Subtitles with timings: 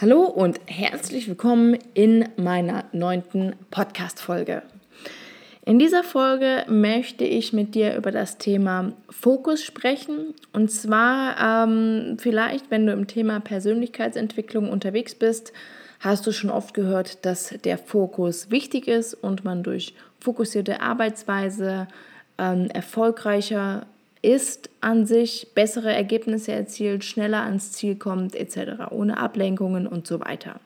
[0.00, 4.62] Hallo und herzlich willkommen in meiner neunten Podcast-Folge.
[5.66, 10.32] In dieser Folge möchte ich mit dir über das Thema Fokus sprechen.
[10.54, 15.52] Und zwar ähm, vielleicht, wenn du im Thema Persönlichkeitsentwicklung unterwegs bist,
[15.98, 21.88] hast du schon oft gehört, dass der Fokus wichtig ist und man durch fokussierte Arbeitsweise
[22.38, 23.84] ähm, erfolgreicher
[24.22, 30.20] ist an sich, bessere Ergebnisse erzielt, schneller ans Ziel kommt etc., ohne Ablenkungen und so
[30.20, 30.60] weiter.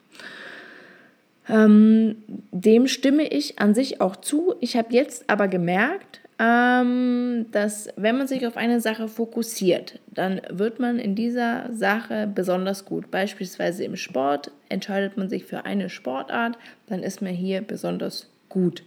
[1.48, 2.16] Ähm,
[2.52, 4.54] dem stimme ich an sich auch zu.
[4.60, 10.40] Ich habe jetzt aber gemerkt, ähm, dass wenn man sich auf eine Sache fokussiert, dann
[10.48, 13.10] wird man in dieser Sache besonders gut.
[13.10, 18.82] Beispielsweise im Sport entscheidet man sich für eine Sportart, dann ist man hier besonders gut.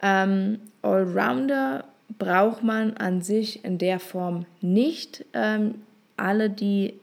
[0.00, 1.84] Ähm, Allrounder
[2.18, 5.24] braucht man an sich in der Form nicht.
[5.32, 5.76] Ähm,
[6.16, 6.94] alle, die,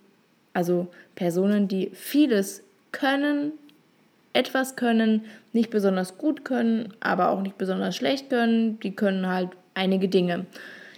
[0.53, 3.51] also Personen, die vieles können,
[4.33, 9.49] etwas können, nicht besonders gut können, aber auch nicht besonders schlecht können, die können halt
[9.73, 10.45] einige Dinge.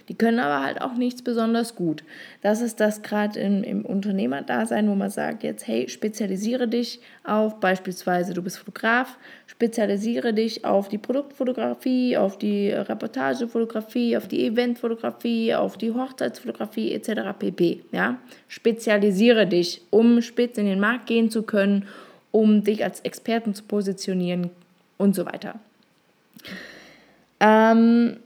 [0.08, 2.04] Die können aber halt auch nichts besonders gut.
[2.40, 7.60] Das ist das gerade im, im Unternehmerdasein, wo man sagt jetzt, hey, spezialisiere dich auf
[7.60, 15.54] beispielsweise, du bist Fotograf, spezialisiere dich auf die Produktfotografie, auf die Reportagefotografie, auf die Eventfotografie,
[15.54, 17.36] auf die Hochzeitsfotografie etc.
[17.38, 17.84] pp.
[17.92, 18.18] Ja?
[18.48, 21.86] Spezialisiere dich, um spitz in den Markt gehen zu können,
[22.30, 24.50] um dich als Experten zu positionieren
[24.98, 25.60] und so weiter.
[27.40, 28.16] Ähm,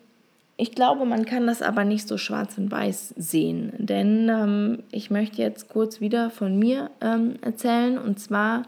[0.59, 5.11] ich glaube, man kann das aber nicht so schwarz und weiß sehen, denn ähm, ich
[5.11, 7.99] möchte jetzt kurz wieder von mir ähm, erzählen.
[7.99, 8.63] Und zwar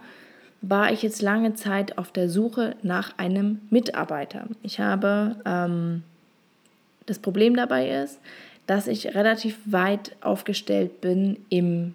[0.61, 4.47] war ich jetzt lange Zeit auf der Suche nach einem Mitarbeiter.
[4.62, 6.03] Ich habe, ähm,
[7.06, 8.20] das Problem dabei ist,
[8.66, 11.94] dass ich relativ weit aufgestellt bin im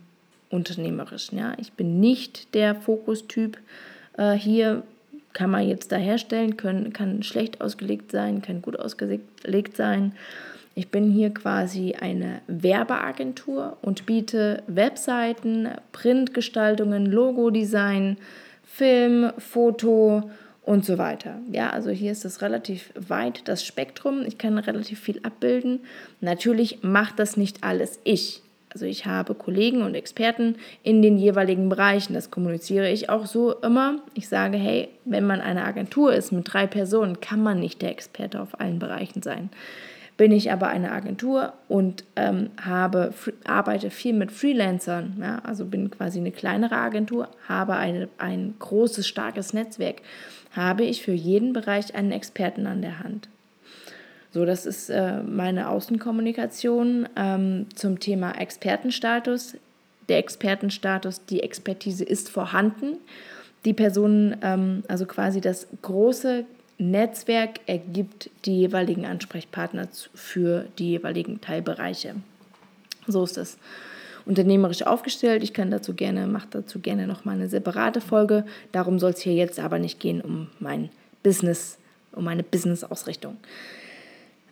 [0.49, 1.37] Unternehmerischen.
[1.37, 1.53] Ja?
[1.59, 3.59] Ich bin nicht der Fokustyp
[4.17, 4.81] äh, hier
[5.33, 10.13] kann man jetzt da herstellen, können, kann schlecht ausgelegt sein, kann gut ausgelegt sein.
[10.75, 18.17] Ich bin hier quasi eine Werbeagentur und biete Webseiten, Printgestaltungen, Logodesign,
[18.63, 20.29] Film, Foto
[20.63, 21.39] und so weiter.
[21.51, 24.23] Ja, also hier ist es relativ weit das Spektrum.
[24.25, 25.81] Ich kann relativ viel abbilden.
[26.21, 28.42] Natürlich macht das nicht alles ich.
[28.73, 32.15] Also ich habe Kollegen und Experten in den jeweiligen Bereichen.
[32.15, 33.99] Das kommuniziere ich auch so immer.
[34.15, 37.91] Ich sage, hey, wenn man eine Agentur ist mit drei Personen, kann man nicht der
[37.91, 39.49] Experte auf allen Bereichen sein.
[40.17, 43.13] Bin ich aber eine Agentur und ähm, habe,
[43.45, 49.07] arbeite viel mit Freelancern, ja, also bin quasi eine kleinere Agentur, habe eine, ein großes,
[49.07, 50.01] starkes Netzwerk,
[50.51, 53.27] habe ich für jeden Bereich einen Experten an der Hand.
[54.33, 59.55] So, das ist äh, meine Außenkommunikation ähm, zum Thema Expertenstatus.
[60.09, 62.97] Der Expertenstatus, die Expertise ist vorhanden.
[63.63, 66.45] Die Personen, ähm, also quasi das große
[66.79, 72.15] Netzwerk ergibt die jeweiligen Ansprechpartner für die jeweiligen Teilbereiche.
[73.05, 73.59] So ist das
[74.25, 75.43] unternehmerisch aufgestellt.
[75.43, 78.45] Ich kann dazu gerne, mache dazu gerne nochmal eine separate Folge.
[78.71, 80.89] Darum soll es hier jetzt aber nicht gehen um mein
[81.21, 81.77] Business,
[82.13, 83.37] um meine Business-Ausrichtung.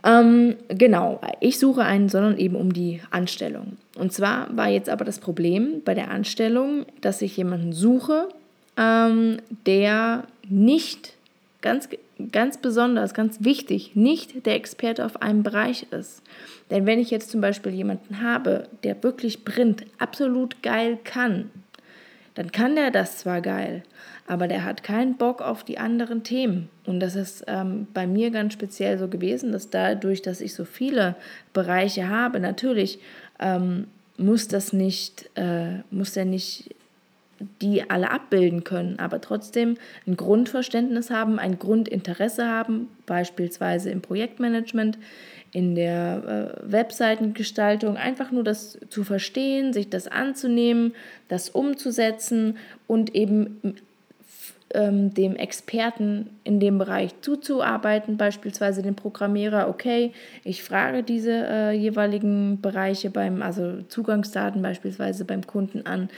[0.03, 3.77] Ähm, genau, ich suche einen, sondern eben um die Anstellung.
[3.95, 8.29] Und zwar war jetzt aber das Problem bei der Anstellung, dass ich jemanden suche,
[8.77, 11.13] ähm, der nicht
[11.61, 11.87] ganz,
[12.31, 16.21] ganz besonders, ganz wichtig, nicht der Experte auf einem Bereich ist.
[16.71, 21.51] Denn wenn ich jetzt zum Beispiel jemanden habe, der wirklich Print absolut geil kann,
[22.35, 23.83] dann kann der das zwar geil,
[24.27, 26.69] aber der hat keinen Bock auf die anderen Themen.
[26.85, 30.63] Und das ist ähm, bei mir ganz speziell so gewesen, dass dadurch, dass ich so
[30.65, 31.15] viele
[31.53, 32.99] Bereiche habe, natürlich
[33.39, 33.87] ähm,
[34.17, 36.75] muss das nicht, äh, muss der nicht
[37.61, 44.97] die alle abbilden können, aber trotzdem ein Grundverständnis haben, ein Grundinteresse haben, beispielsweise im Projektmanagement,
[45.51, 50.93] in der äh, Webseitengestaltung, einfach nur das zu verstehen, sich das anzunehmen,
[51.27, 52.57] das umzusetzen
[52.87, 53.75] und eben
[54.73, 61.71] ähm, dem Experten in dem Bereich zuzuarbeiten, beispielsweise dem Programmierer, okay, ich frage diese äh,
[61.71, 66.09] jeweiligen Bereiche beim, also Zugangsdaten beispielsweise beim Kunden an,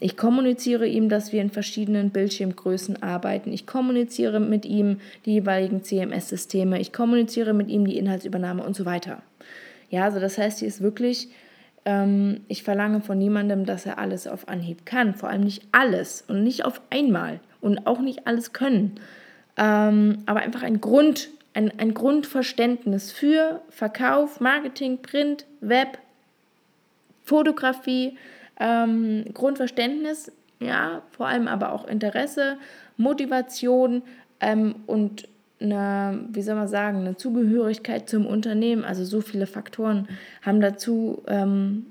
[0.00, 3.52] ich kommuniziere ihm, dass wir in verschiedenen Bildschirmgrößen arbeiten.
[3.52, 6.80] Ich kommuniziere mit ihm die jeweiligen CMS-Systeme.
[6.80, 9.22] Ich kommuniziere mit ihm die Inhaltsübernahme und so weiter.
[9.90, 11.28] Ja, also das heißt, hier ist wirklich,
[11.84, 15.14] ähm, ich verlange von niemandem, dass er alles auf Anhieb kann.
[15.14, 18.98] Vor allem nicht alles und nicht auf einmal und auch nicht alles können.
[19.58, 25.98] Ähm, aber einfach ein Grund, ein, ein Grundverständnis für Verkauf, Marketing, Print, Web,
[27.22, 28.16] Fotografie,
[28.58, 32.58] ähm, Grundverständnis ja, vor allem aber auch Interesse,
[32.96, 34.02] Motivation
[34.40, 35.28] ähm, und
[35.60, 38.84] eine, wie soll man sagen, eine Zugehörigkeit zum Unternehmen.
[38.84, 40.08] Also so viele Faktoren
[40.42, 41.86] haben dazu ähm,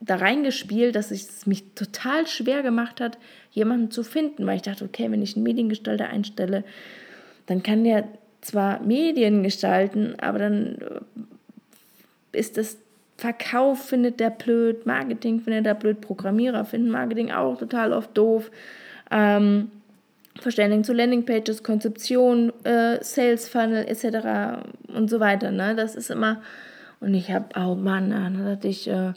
[0.00, 3.18] da reingespielt, dass es mich total schwer gemacht hat,
[3.50, 6.64] jemanden zu finden, weil ich dachte, okay, wenn ich einen Mediengestalter einstelle,
[7.46, 8.08] dann kann der
[8.40, 10.76] zwar Medien gestalten, aber dann
[12.32, 12.78] äh, ist das
[13.16, 18.50] Verkauf findet der blöd, Marketing findet der blöd, Programmierer finden Marketing auch total oft doof.
[19.10, 19.70] Ähm,
[20.40, 24.62] Verständigen zu Landingpages, Konzeption, äh, Sales Funnel etc.
[24.94, 25.50] und so weiter.
[25.50, 25.74] Ne?
[25.74, 26.42] Das ist immer,
[27.00, 29.12] und ich habe, oh Mann, dann hatte ich äh,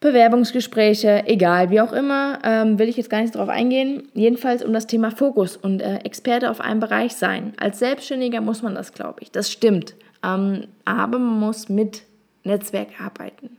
[0.00, 4.08] Bewerbungsgespräche, egal, wie auch immer, ähm, will ich jetzt gar nicht darauf eingehen.
[4.14, 7.52] Jedenfalls um das Thema Fokus und äh, Experte auf einem Bereich sein.
[7.58, 9.32] Als Selbstständiger muss man das, glaube ich.
[9.32, 9.96] Das stimmt.
[10.24, 12.02] Ähm, aber man muss mit
[12.44, 13.56] Netzwerk arbeiten.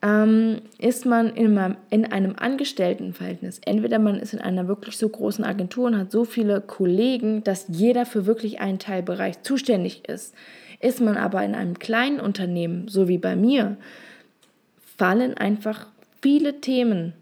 [0.00, 5.08] Ähm, ist man in einem, in einem Angestelltenverhältnis, entweder man ist in einer wirklich so
[5.08, 10.34] großen Agentur und hat so viele Kollegen, dass jeder für wirklich einen Teilbereich zuständig ist.
[10.78, 13.76] Ist man aber in einem kleinen Unternehmen, so wie bei mir,
[14.96, 15.88] fallen einfach
[16.22, 17.12] viele Themen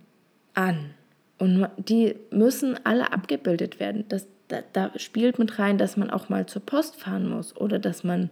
[0.53, 0.91] an.
[1.39, 4.05] Und die müssen alle abgebildet werden.
[4.09, 7.79] Das, da, da spielt mit rein, dass man auch mal zur Post fahren muss oder
[7.79, 8.31] dass man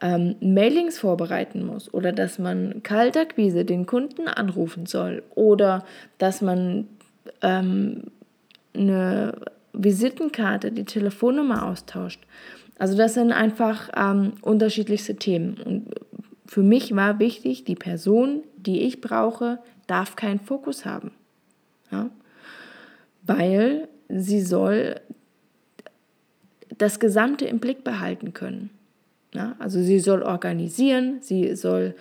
[0.00, 5.84] ähm, Mailings vorbereiten muss oder dass man Kaltakquise den Kunden anrufen soll oder
[6.18, 6.88] dass man
[7.42, 8.04] ähm,
[8.74, 9.32] eine
[9.72, 12.22] Visitenkarte, die Telefonnummer austauscht.
[12.78, 15.56] Also das sind einfach ähm, unterschiedlichste Themen.
[15.64, 15.94] Und
[16.46, 21.10] für mich war wichtig, die Person, die ich brauche, darf keinen Fokus haben.
[21.90, 22.10] Ja?
[23.22, 24.96] Weil sie soll
[26.76, 28.70] das Gesamte im Blick behalten können.
[29.36, 29.56] Ja?
[29.58, 31.94] Also sie soll organisieren, sie soll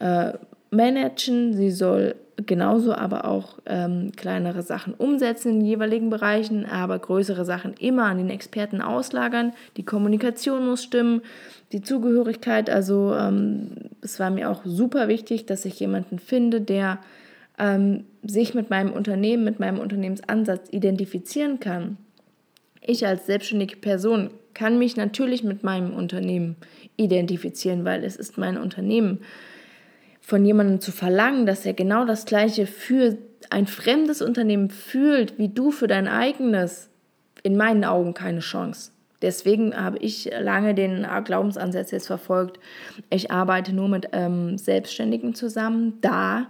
[0.00, 0.32] äh,
[0.70, 2.14] managen, sie soll
[2.46, 8.04] genauso aber auch ähm, kleinere Sachen umsetzen in den jeweiligen Bereichen, aber größere Sachen immer
[8.04, 9.52] an den Experten auslagern.
[9.76, 11.22] Die Kommunikation muss stimmen,
[11.72, 12.70] die Zugehörigkeit.
[12.70, 16.98] Also ähm, es war mir auch super wichtig, dass ich jemanden finde, der
[17.58, 21.96] ähm, sich mit meinem Unternehmen, mit meinem Unternehmensansatz identifizieren kann.
[22.84, 26.56] Ich als selbstständige Person kann mich natürlich mit meinem Unternehmen
[26.96, 29.20] identifizieren, weil es ist mein Unternehmen
[30.20, 33.16] von jemandem zu verlangen, dass er genau das Gleiche für
[33.50, 36.90] ein fremdes Unternehmen fühlt, wie du für dein eigenes,
[37.42, 38.92] in meinen Augen keine Chance.
[39.20, 42.58] Deswegen habe ich lange den Glaubensansatz jetzt verfolgt.
[43.08, 46.48] Ich arbeite nur mit ähm, Selbstständigen zusammen, da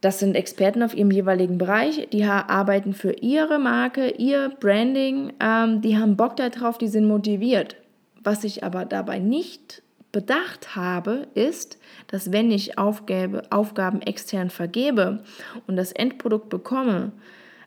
[0.00, 5.80] das sind Experten auf ihrem jeweiligen Bereich, die arbeiten für ihre Marke, ihr Branding, ähm,
[5.80, 7.76] die haben Bock darauf, die sind motiviert.
[8.22, 9.82] Was ich aber dabei nicht
[10.12, 11.78] bedacht habe, ist,
[12.08, 15.22] dass wenn ich Aufgabe, Aufgaben extern vergebe
[15.66, 17.12] und das Endprodukt bekomme,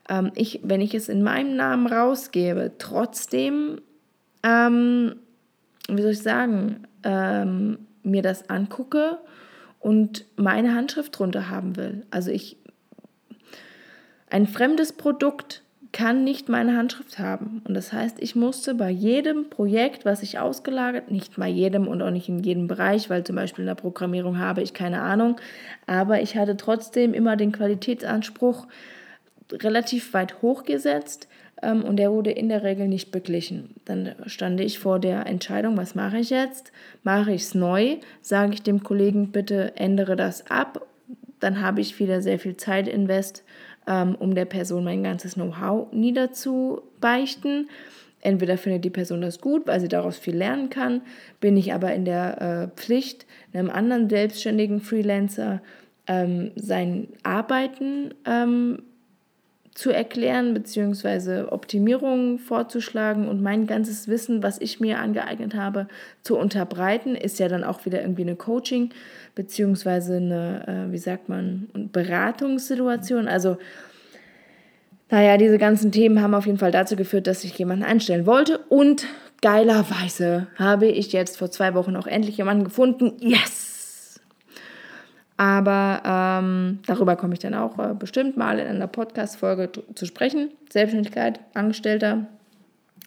[0.07, 3.81] ähm, ich, wenn ich es in meinem Namen rausgebe, trotzdem,
[4.43, 5.15] ähm,
[5.87, 9.19] wie soll ich sagen, ähm, mir das angucke
[9.79, 12.05] und meine Handschrift drunter haben will.
[12.11, 12.57] Also ich,
[14.29, 17.63] ein fremdes Produkt kann nicht meine Handschrift haben.
[17.67, 22.01] Und das heißt, ich musste bei jedem Projekt, was ich ausgelagert, nicht bei jedem und
[22.01, 25.37] auch nicht in jedem Bereich, weil zum Beispiel in der Programmierung habe ich keine Ahnung,
[25.87, 28.67] aber ich hatte trotzdem immer den Qualitätsanspruch
[29.51, 31.27] relativ weit hochgesetzt
[31.61, 33.75] ähm, und der wurde in der Regel nicht beglichen.
[33.85, 36.71] Dann stand ich vor der Entscheidung, was mache ich jetzt?
[37.04, 37.97] Mache ich es neu?
[38.21, 40.85] Sage ich dem Kollegen, bitte ändere das ab?
[41.39, 43.44] Dann habe ich wieder sehr viel Zeit invest
[43.87, 47.69] ähm, um der Person mein ganzes Know-how niederzubeichten.
[48.21, 51.01] Entweder findet die Person das gut, weil sie daraus viel lernen kann,
[51.39, 55.61] bin ich aber in der äh, Pflicht, einem anderen selbstständigen Freelancer
[56.06, 58.83] ähm, sein Arbeiten ähm,
[59.80, 61.44] zu erklären bzw.
[61.52, 65.88] Optimierungen vorzuschlagen und mein ganzes Wissen, was ich mir angeeignet habe,
[66.21, 68.90] zu unterbreiten, ist ja dann auch wieder irgendwie eine Coaching
[69.36, 70.18] bzw.
[70.18, 73.30] eine, äh, wie sagt man, Beratungssituation.
[73.30, 73.57] Also
[75.09, 78.57] naja, diese ganzen Themen haben auf jeden Fall dazu geführt, dass ich jemanden einstellen wollte
[78.68, 79.06] und
[79.42, 83.14] geilerweise habe ich jetzt vor zwei Wochen auch endlich jemanden gefunden.
[83.21, 83.69] Yes!
[85.39, 90.49] Aber ähm, darüber komme ich dann auch äh, bestimmt mal in einer Podcast-Folge zu sprechen.
[90.69, 92.25] Selbstständigkeit, Angestellter.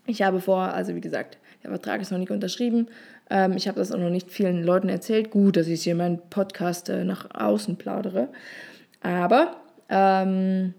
[0.06, 2.86] Ich habe vor, also wie gesagt, der Vertrag ist noch nicht unterschrieben.
[3.28, 5.30] Ähm, ich habe das auch noch nicht vielen Leuten erzählt.
[5.30, 8.28] Gut, dass ich hier meinen Podcast äh, nach außen plaudere.
[9.02, 9.54] Aber
[9.90, 10.72] ähm,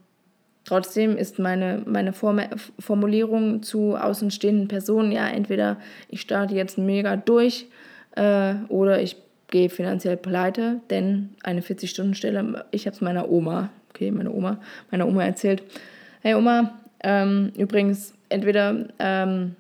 [0.66, 2.42] trotzdem ist meine, meine Form
[2.80, 5.78] Formulierung zu außenstehenden Personen ja entweder
[6.10, 7.68] ich starte jetzt mega durch
[8.16, 9.18] äh, oder ich
[9.54, 15.06] gehe finanziell pleite, denn eine 40-Stunden-Stelle, ich habe es meiner Oma okay, meine Oma, meine
[15.06, 15.64] Oma erzählt,
[16.22, 19.56] hey Oma, ähm, übrigens, entweder ähm,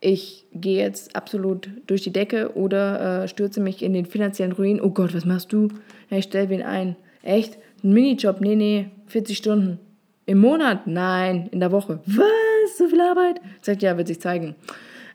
[0.00, 4.80] ich gehe jetzt absolut durch die Decke oder äh, stürze mich in den finanziellen Ruin.
[4.80, 5.68] Oh Gott, was machst du?
[6.10, 6.96] Ja, ich stelle wen ein.
[7.22, 7.58] Echt?
[7.82, 8.40] Ein Minijob?
[8.40, 9.78] Nee, nee, 40 Stunden.
[10.26, 10.86] Im Monat?
[10.86, 12.00] Nein, in der Woche.
[12.06, 12.78] Was?
[12.78, 13.40] So viel Arbeit?
[13.62, 14.54] Sagt ja, wird sich zeigen.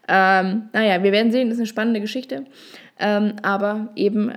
[0.07, 2.45] Ähm, naja, wir werden sehen, das ist eine spannende Geschichte.
[2.99, 4.33] Ähm, aber eben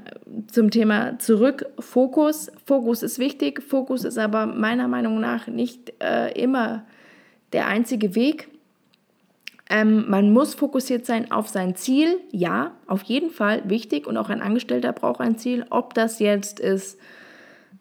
[0.46, 2.50] zum Thema zurück, Fokus.
[2.64, 3.62] Fokus ist wichtig.
[3.62, 6.84] Fokus ist aber meiner Meinung nach nicht äh, immer
[7.52, 8.48] der einzige Weg.
[9.68, 12.20] Ähm, man muss fokussiert sein auf sein Ziel.
[12.30, 14.06] Ja, auf jeden Fall wichtig.
[14.06, 15.66] Und auch ein Angestellter braucht ein Ziel.
[15.70, 16.98] Ob das jetzt ist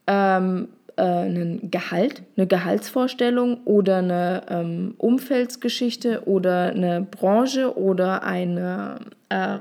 [0.08, 9.00] ähm, äh, ein Gehalt, eine Gehaltsvorstellung oder eine ähm, Umfeldsgeschichte oder eine Branche oder eine,
[9.30, 9.60] äh,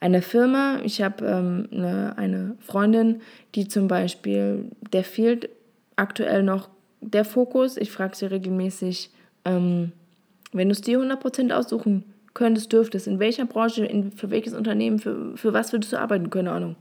[0.00, 0.80] eine Firma.
[0.84, 3.20] Ich habe ähm, eine, eine Freundin,
[3.54, 5.48] die zum Beispiel, der fehlt
[5.96, 6.68] aktuell noch
[7.00, 7.76] der Fokus.
[7.76, 9.10] Ich frage sie regelmäßig,
[9.44, 9.92] ähm,
[10.52, 14.98] wenn du es dir 100% aussuchen könntest, dürftest, in welcher Branche, in, für welches Unternehmen,
[14.98, 16.76] für, für was würdest du arbeiten, keine Ahnung.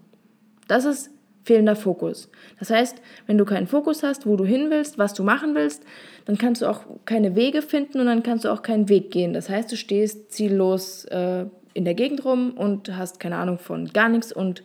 [0.68, 1.12] Das ist
[1.46, 2.30] fehlender Fokus.
[2.60, 2.98] Das heißt,
[3.28, 5.84] wenn du keinen Fokus hast, wo du hin willst, was du machen willst,
[6.26, 9.34] dann kannst du auch keine Wege finden und dann kannst du auch keinen Weg gehen.
[9.34, 13.88] Das heißt, du stehst ziellos äh, in der Gegend rum und hast keine Ahnung von
[13.94, 14.64] gar nichts und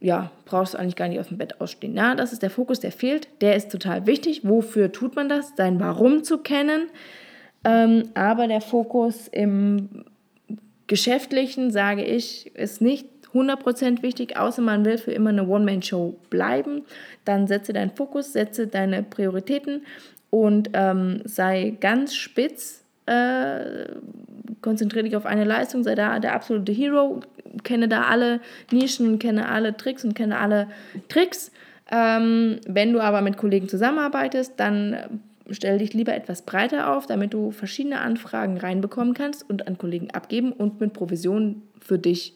[0.00, 1.96] ja, brauchst eigentlich gar nicht aus dem Bett ausstehen.
[1.96, 3.28] Ja, das ist der Fokus, der fehlt.
[3.40, 4.42] Der ist total wichtig.
[4.42, 5.52] Wofür tut man das?
[5.56, 6.88] Sein Warum zu kennen.
[7.64, 10.04] Ähm, aber der Fokus im
[10.86, 16.82] Geschäftlichen, sage ich, ist nicht 100% wichtig, außer man will für immer eine One-Man-Show bleiben.
[17.24, 19.82] Dann setze deinen Fokus, setze deine Prioritäten
[20.30, 22.82] und ähm, sei ganz spitz.
[23.06, 23.86] Äh,
[24.62, 27.20] konzentriere dich auf eine Leistung, sei da der absolute Hero,
[27.62, 28.40] kenne da alle
[28.72, 30.68] Nischen, kenne alle Tricks und kenne alle
[31.08, 31.52] Tricks.
[31.90, 37.32] Ähm, wenn du aber mit Kollegen zusammenarbeitest, dann stell dich lieber etwas breiter auf, damit
[37.32, 42.34] du verschiedene Anfragen reinbekommen kannst und an Kollegen abgeben und mit Provision für dich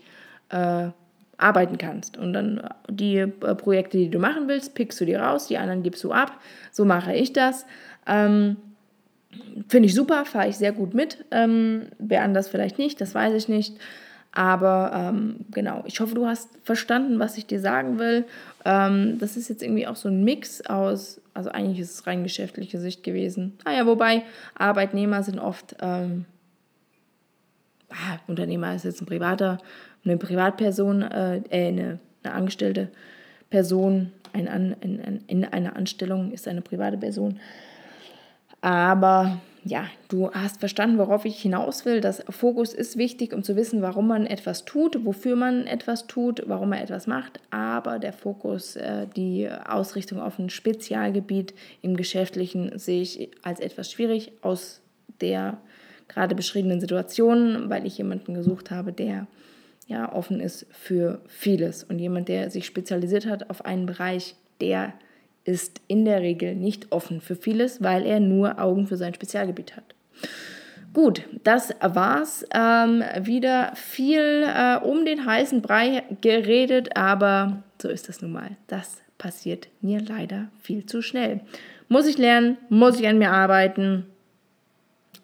[0.50, 0.90] äh,
[1.38, 2.16] arbeiten kannst.
[2.16, 5.83] Und dann die äh, Projekte, die du machen willst, pickst du dir raus, die anderen
[5.83, 6.38] gibst du ab.
[6.71, 7.66] So mache ich das.
[8.07, 8.57] Ähm,
[9.69, 11.25] Finde ich super, fahre ich sehr gut mit.
[11.30, 13.76] Ähm, wer anders vielleicht nicht, das weiß ich nicht.
[14.33, 18.25] Aber ähm, genau, ich hoffe, du hast verstanden, was ich dir sagen will.
[18.64, 22.23] Ähm, das ist jetzt irgendwie auch so ein Mix aus, also eigentlich ist es rein
[22.23, 23.59] geschäftliche Sicht gewesen.
[23.64, 24.23] Naja, ah wobei
[24.54, 26.26] Arbeitnehmer sind oft, ähm,
[27.90, 29.59] ah, Unternehmer ist jetzt ein privater,
[30.04, 32.88] eine Privatperson, äh, äh eine, eine angestellte
[33.50, 37.40] Person, ein, ein, ein, in einer Anstellung ist eine private Person.
[38.61, 42.00] Aber ja, du hast verstanden, worauf ich hinaus will.
[42.00, 46.42] Das Fokus ist wichtig, um zu wissen, warum man etwas tut, wofür man etwas tut,
[46.47, 47.40] warum man etwas macht.
[47.50, 53.90] Aber der Fokus, äh, die Ausrichtung auf ein Spezialgebiet im Geschäftlichen sehe ich als etwas
[53.90, 54.80] schwierig aus
[55.21, 55.59] der
[56.09, 59.26] gerade beschriebenen Situation, weil ich jemanden gesucht habe, der
[59.90, 64.94] ja offen ist für vieles und jemand, der sich spezialisiert hat auf einen Bereich, der
[65.44, 69.76] ist in der Regel nicht offen für vieles, weil er nur Augen für sein Spezialgebiet
[69.76, 69.94] hat.
[70.92, 72.44] Gut, das war's.
[72.52, 78.56] Ähm, wieder viel äh, um den heißen Brei geredet, aber so ist das nun mal.
[78.66, 81.40] Das passiert mir leider viel zu schnell.
[81.88, 84.06] Muss ich lernen, muss ich an mir arbeiten.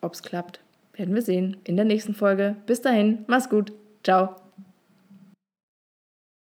[0.00, 0.60] Ob es klappt,
[0.94, 2.56] werden wir sehen in der nächsten Folge.
[2.66, 3.72] Bis dahin, mach's gut.
[4.02, 4.45] Ciao.